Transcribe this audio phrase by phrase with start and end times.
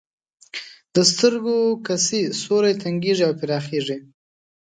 [0.95, 1.57] د سترګو
[1.87, 3.97] کسي سوری تنګیږي او پراخیږي.